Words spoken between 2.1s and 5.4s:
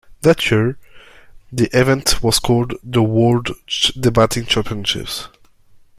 was called the World Debating Championships.